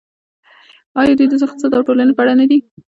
[0.99, 2.59] آیا دوی د اقتصاد او ټولنې په اړه نه دي؟